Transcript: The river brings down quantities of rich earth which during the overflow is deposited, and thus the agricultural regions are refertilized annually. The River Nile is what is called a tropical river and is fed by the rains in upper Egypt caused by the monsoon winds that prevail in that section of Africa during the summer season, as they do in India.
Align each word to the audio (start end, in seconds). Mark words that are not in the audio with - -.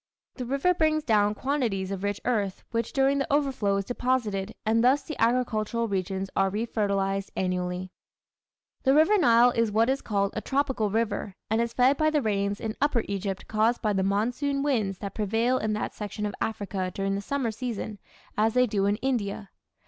The 0.33 0.45
river 0.47 0.73
brings 0.73 1.03
down 1.03 1.35
quantities 1.35 1.91
of 1.91 2.01
rich 2.03 2.19
earth 2.25 2.63
which 2.71 2.91
during 2.91 3.19
the 3.19 3.31
overflow 3.31 3.75
is 3.77 3.85
deposited, 3.85 4.55
and 4.65 4.83
thus 4.83 5.03
the 5.03 5.15
agricultural 5.21 5.87
regions 5.87 6.27
are 6.35 6.49
refertilized 6.49 7.29
annually. 7.35 7.91
The 8.81 8.95
River 8.95 9.19
Nile 9.19 9.51
is 9.51 9.71
what 9.71 9.91
is 9.91 10.01
called 10.01 10.33
a 10.35 10.41
tropical 10.41 10.89
river 10.89 11.35
and 11.51 11.61
is 11.61 11.73
fed 11.73 11.97
by 11.97 12.09
the 12.09 12.23
rains 12.23 12.59
in 12.59 12.75
upper 12.81 13.03
Egypt 13.07 13.47
caused 13.47 13.83
by 13.83 13.93
the 13.93 14.01
monsoon 14.01 14.63
winds 14.63 14.97
that 14.97 15.13
prevail 15.13 15.59
in 15.59 15.73
that 15.73 15.93
section 15.93 16.25
of 16.25 16.33
Africa 16.41 16.89
during 16.91 17.13
the 17.13 17.21
summer 17.21 17.51
season, 17.51 17.99
as 18.35 18.55
they 18.55 18.65
do 18.65 18.87
in 18.87 18.95
India. 19.03 19.51